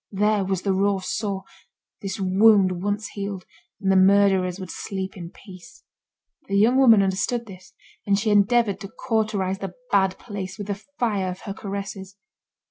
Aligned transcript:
There 0.11 0.43
was 0.43 0.63
the 0.63 0.73
raw 0.73 0.97
sore; 0.97 1.43
this 2.01 2.19
wound 2.19 2.81
once 2.81 3.09
healed, 3.09 3.45
and 3.79 3.91
the 3.91 3.95
murderers 3.95 4.59
would 4.59 4.71
sleep 4.71 5.15
in 5.15 5.29
peace. 5.29 5.83
The 6.47 6.57
young 6.57 6.77
woman 6.77 7.03
understood 7.03 7.45
this, 7.45 7.73
and 8.07 8.17
she 8.17 8.31
endeavoured 8.31 8.79
to 8.79 8.87
cauterise 8.89 9.59
the 9.59 9.75
bad 9.91 10.17
place 10.17 10.57
with 10.57 10.65
the 10.65 10.83
fire 10.97 11.27
of 11.29 11.41
her 11.41 11.53
caresses. 11.53 12.15